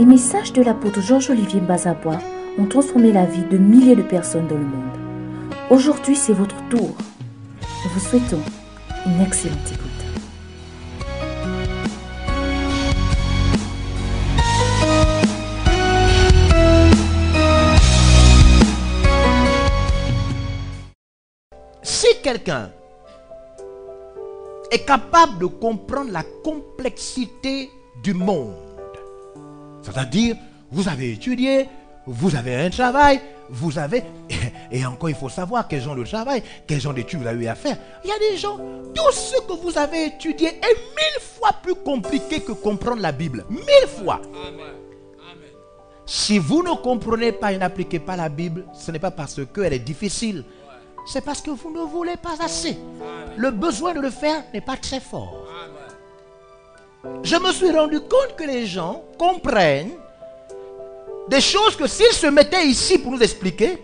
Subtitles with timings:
[0.00, 2.20] Les messages de l'apôtre Georges-Olivier Bazabois
[2.56, 4.96] ont transformé la vie de milliers de personnes dans le monde.
[5.68, 6.96] Aujourd'hui, c'est votre tour.
[7.84, 8.40] Nous vous souhaitons
[9.04, 9.90] une excellente écoute.
[21.82, 22.70] Si quelqu'un
[24.70, 27.68] est capable de comprendre la complexité
[28.02, 28.69] du monde,
[29.82, 30.36] c'est-à-dire,
[30.70, 31.68] vous avez étudié,
[32.06, 34.04] vous avez un travail, vous avez...
[34.72, 37.48] Et encore, il faut savoir quel genre de travail, quel genre d'études vous avez eu
[37.48, 37.76] à faire.
[38.04, 38.56] Il y a des gens,
[38.94, 43.44] tout ce que vous avez étudié est mille fois plus compliqué que comprendre la Bible.
[43.50, 44.20] Mille fois.
[46.06, 49.72] Si vous ne comprenez pas et n'appliquez pas la Bible, ce n'est pas parce qu'elle
[49.72, 50.44] est difficile.
[51.06, 52.76] C'est parce que vous ne voulez pas assez.
[53.36, 55.39] Le besoin de le faire n'est pas très fort.
[57.22, 59.92] Je me suis rendu compte que les gens comprennent
[61.28, 63.78] des choses que s'ils se mettaient ici pour nous expliquer,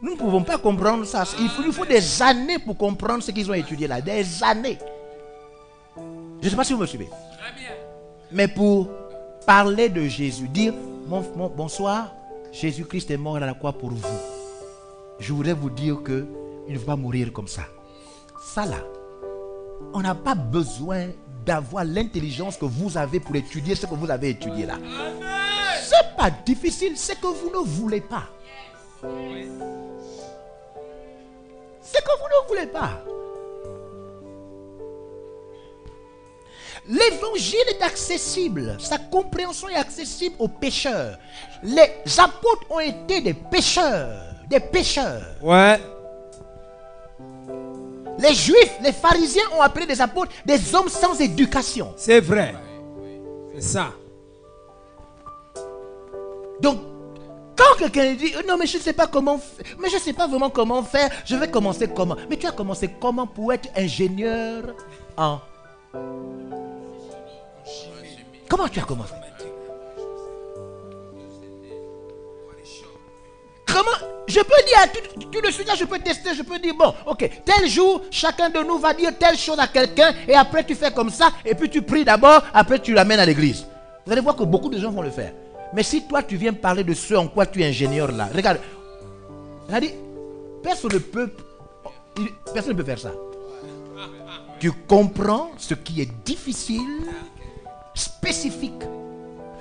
[0.00, 1.24] nous ne pouvons pas comprendre ça.
[1.40, 4.00] Il faut, il faut des années pour comprendre ce qu'ils ont étudié là.
[4.00, 4.78] Des années.
[6.40, 7.08] Je ne sais pas si vous me suivez.
[8.30, 8.88] Mais pour
[9.44, 10.74] parler de Jésus, dire
[11.56, 12.12] bonsoir,
[12.52, 14.18] Jésus-Christ est mort à la croix pour vous.
[15.18, 16.26] Je voudrais vous dire que
[16.68, 17.62] il ne faut pas mourir comme ça.
[18.40, 18.76] Ça là,
[19.92, 21.08] on n'a pas besoin
[21.48, 24.74] d'avoir l'intelligence que vous avez pour étudier ce que vous avez étudié là.
[25.82, 28.28] C'est pas difficile, c'est que vous ne voulez pas.
[31.80, 33.02] C'est que vous ne voulez pas.
[36.86, 41.18] L'évangile est accessible, sa compréhension est accessible aux pécheurs.
[41.62, 45.22] Les apôtres ont été des pécheurs, des pécheurs.
[45.42, 45.78] Ouais.
[48.18, 51.94] Les juifs, les pharisiens ont appelé des apôtres des hommes sans éducation.
[51.96, 52.54] C'est vrai.
[53.54, 53.92] C'est ça.
[56.60, 56.80] Donc,
[57.56, 59.40] quand quelqu'un dit non mais je ne sais pas comment,
[59.78, 62.16] mais je ne sais pas vraiment comment faire, je vais commencer comment?
[62.28, 64.74] Mais tu as commencé comment pour être ingénieur
[65.16, 65.40] en
[68.48, 69.12] Comment tu as commencé?
[73.66, 76.92] Comment Je peux dire, tout, tout suite là, je peux tester, je peux dire, bon,
[77.06, 80.74] ok, tel jour, chacun de nous va dire telle chose à quelqu'un, et après tu
[80.74, 83.66] fais comme ça, et puis tu pries d'abord, après tu l'amènes à l'église.
[84.04, 85.32] Vous allez voir que beaucoup de gens vont le faire.
[85.72, 88.58] Mais si toi tu viens parler de ce en quoi tu es ingénieur là, regarde,
[89.80, 89.94] dit,
[90.62, 91.32] personne ne peut,
[92.52, 93.12] personne ne peut faire ça.
[94.60, 97.06] Tu comprends ce qui est difficile,
[97.94, 98.82] spécifique,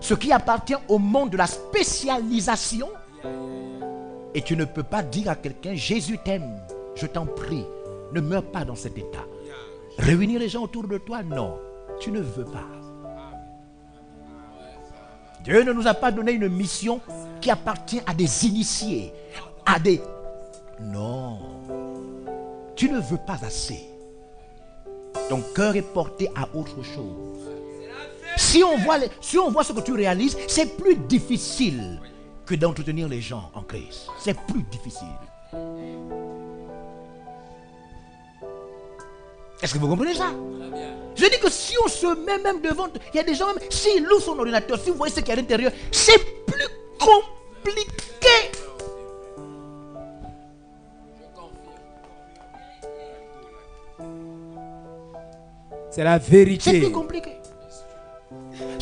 [0.02, 2.90] ce qui appartient au monde de la spécialisation?
[4.34, 6.60] Et tu ne peux pas dire à quelqu'un, Jésus t'aime,
[6.96, 7.66] je t'en prie,
[8.14, 9.26] ne meurs pas dans cet état.
[9.98, 11.58] Réunir les gens autour de toi, non,
[12.00, 12.66] tu ne veux pas.
[15.44, 17.00] Dieu ne nous a pas donné une mission
[17.42, 19.14] qui appartient à des initiés,
[19.66, 20.02] à des...
[20.80, 21.40] Non,
[22.76, 23.80] tu ne veux pas assez.
[25.30, 27.48] Ton cœur est porté à autre chose.
[28.38, 32.00] Si on voit, si on voit ce que tu réalises, c'est plus difficile
[32.48, 34.08] que d'entretenir les gens en Christ.
[34.20, 35.08] C'est plus difficile.
[39.62, 40.32] Est-ce que vous comprenez ça?
[41.16, 43.58] Je dis que si on se met même devant, il y a des gens même,
[43.70, 46.68] s'ils louent son ordinateur, si vous voyez ce qu'il y a à l'intérieur, c'est plus
[47.00, 48.52] compliqué.
[55.90, 56.80] C'est la C'est vérité.
[56.80, 57.37] plus compliqué.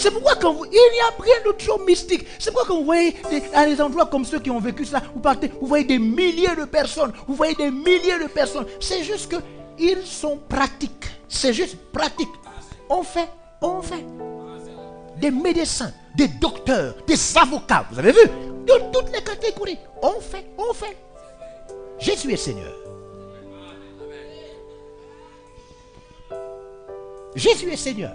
[0.06, 2.28] C'est pourquoi quand vous, il n'y a rien de trop mystique.
[2.38, 5.02] C'est pourquoi quand vous voyez des- à des endroits comme ceux qui ont vécu cela,
[5.16, 8.68] vous partez, vous voyez des milliers de personnes, vous voyez des milliers de personnes.
[8.80, 9.38] C'est juste que
[9.80, 11.08] ils sont pratiques.
[11.28, 12.30] C'est juste pratique.
[12.88, 13.28] On fait,
[13.64, 14.06] on fait.
[15.18, 18.30] Des médecins, des docteurs, des avocats, vous avez vu?
[18.68, 19.80] De toutes les catégories.
[20.04, 20.96] On fait, on fait.
[21.98, 22.74] Jésus est Seigneur.
[27.34, 28.12] Jésus est Seigneur.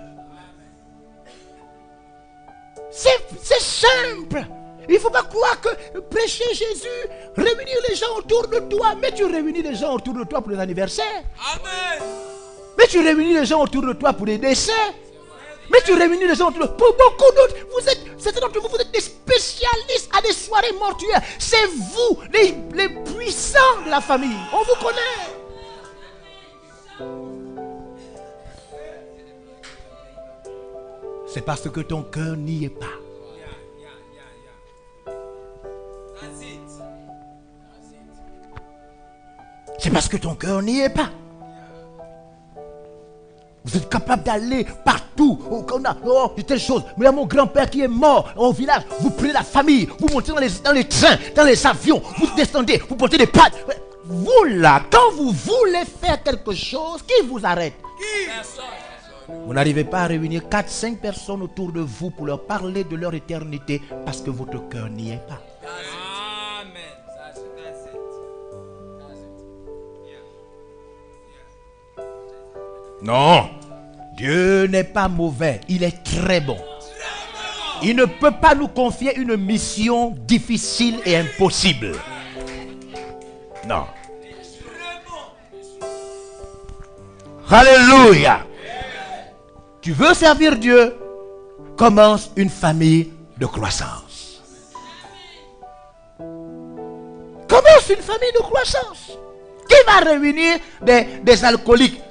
[3.81, 4.45] Simple.
[4.89, 6.89] Il ne faut pas croire que prêcher Jésus,
[7.37, 10.51] réunir les gens autour de toi, mais tu réunis les gens autour de toi pour
[10.51, 11.23] les anniversaires.
[12.77, 14.73] Mais tu réunis les gens autour de toi pour les décès.
[15.71, 18.69] Mais tu réunis les gens autour de Pour beaucoup d'autres, vous êtes, certains d'entre vous,
[18.69, 21.23] vous êtes des spécialistes à des soirées mortuaires.
[21.39, 24.37] C'est vous, les, les puissants de la famille.
[24.53, 25.41] On vous connaît.
[31.29, 33.00] C'est parce que ton cœur n'y est pas.
[39.81, 41.09] C'est parce que ton cœur n'y est pas.
[43.65, 45.39] Vous êtes capable d'aller partout.
[45.51, 46.83] Oh, on a, oh, telle chose.
[46.97, 48.83] Mais a mon grand-père qui est mort au village.
[49.01, 49.89] Vous prenez la famille.
[49.99, 52.03] Vous montez dans les, dans les trains, dans les avions.
[52.19, 52.81] Vous descendez.
[52.89, 53.55] Vous portez des pattes.
[54.05, 57.75] Vous là, quand vous voulez faire quelque chose, qui vous arrête?
[59.47, 63.15] Vous n'arrivez pas à réunir 4-5 personnes autour de vous pour leur parler de leur
[63.15, 65.41] éternité parce que votre cœur n'y est pas.
[73.03, 73.51] Non.
[74.17, 76.59] Dieu n'est pas mauvais, il est très bon.
[77.83, 81.93] Il ne peut pas nous confier une mission difficile et impossible.
[83.67, 83.87] Non.
[87.49, 88.47] Alléluia.
[89.81, 90.95] Tu veux servir Dieu?
[91.77, 94.43] Commence une famille de croissance.
[97.49, 99.19] Commence une famille de croissance.
[99.67, 102.03] Qui va réunir des, des alcooliques?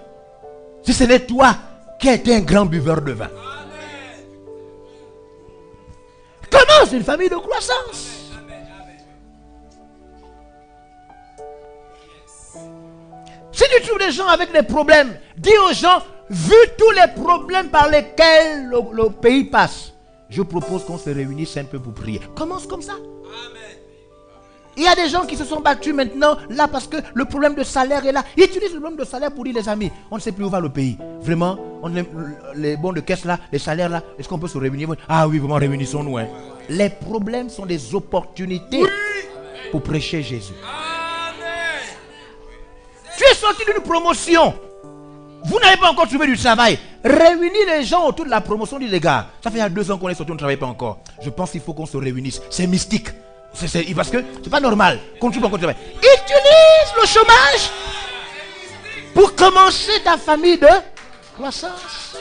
[0.83, 1.55] Si ce n'est toi
[1.99, 3.29] qui as été un grand buveur de vin.
[6.49, 8.19] Commence une famille de croissance.
[13.51, 17.69] Si tu trouves des gens avec des problèmes, dis aux gens, vu tous les problèmes
[17.69, 19.93] par lesquels le, pays passe,
[20.29, 22.21] je propose qu'on se réunisse un peu pour prier.
[22.35, 22.93] Commence comme ça.
[24.79, 27.53] Il y a des gens qui se sont battus maintenant là parce que le problème
[27.53, 28.23] de salaire est là.
[28.37, 30.49] Ils utilisent le problème de salaire pour dire les amis, on ne sait plus où
[30.49, 30.97] va le pays.
[31.19, 31.91] Vraiment, on,
[32.55, 34.87] les bons de caisse là, les salaires là, est-ce qu'on peut se réunir?
[35.09, 36.17] Ah oui, vraiment, réunissons-nous.
[36.17, 36.27] Hein.
[36.69, 38.85] Les problèmes sont des opportunités
[39.69, 40.53] pour prêcher Jésus.
[43.17, 44.53] Tu es sorti d'une promotion.
[45.43, 46.79] Vous n'avez pas encore trouvé du travail.
[47.03, 49.27] Réunis les gens autour de la promotion, dit les gars.
[49.43, 50.99] Ça fait deux ans qu'on est sorti, on ne travaille pas encore.
[51.21, 52.41] Je pense qu'il faut qu'on se réunisse.
[52.49, 53.09] C'est mystique.
[53.95, 54.99] Parce que c'est pas normal.
[55.17, 55.59] Utilise
[57.01, 57.69] le chômage
[59.13, 60.67] pour commencer ta famille de
[61.35, 62.17] croissance.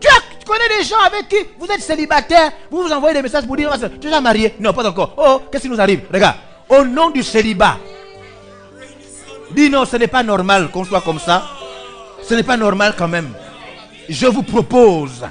[0.00, 3.56] Tu, connais des gens avec qui vous êtes célibataire, vous vous envoyez des messages pour
[3.56, 5.14] dire Tu es déjà marié Non, pas encore.
[5.16, 6.02] Oh, qu'est-ce qui nous arrive?
[6.12, 6.36] Regarde,
[6.68, 7.76] au nom du célibat,
[9.52, 11.44] dis non, ce n'est pas normal qu'on soit comme ça.
[12.22, 13.32] Ce n'est pas normal quand même
[14.10, 15.24] je vous propose.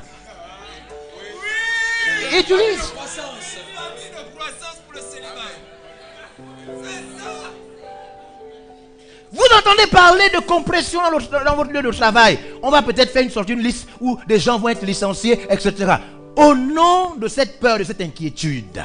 [2.31, 2.93] Utilise.
[9.31, 12.39] Vous entendez parler de compression dans, votre lieu de travail.
[12.63, 15.95] On va peut-être faire une sorte d'une liste où des gens vont être licenciés, etc.
[16.35, 18.83] Au nom de cette peur, de cette inquiétude.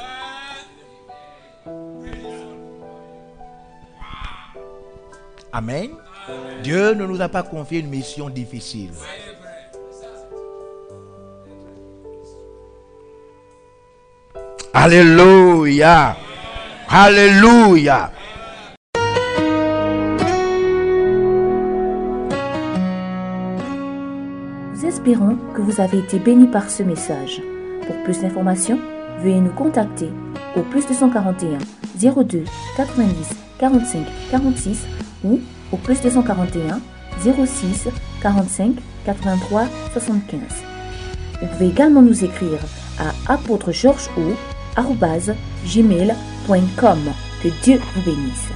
[5.53, 5.91] Amen.
[6.63, 8.91] Dieu ne nous a pas confié une mission difficile.
[14.77, 16.17] Alléluia.
[16.89, 18.11] Alléluia.
[24.75, 27.41] Nous espérons que vous avez été bénis par ce message.
[27.87, 28.81] Pour plus d'informations,
[29.23, 30.11] veuillez nous contacter
[30.57, 31.59] au plus 241
[31.97, 32.43] 02
[32.77, 33.31] 90
[33.61, 34.87] 45 46
[35.23, 35.39] ou
[35.71, 36.81] au plus 241
[37.23, 37.89] 06
[38.21, 38.73] 45
[39.07, 40.41] 83 75.
[41.41, 42.59] Vous pouvez également nous écrire
[42.99, 44.09] à apôtre Georges
[45.67, 46.99] gmail.com.
[47.43, 48.49] Que Dieu vous bénisse.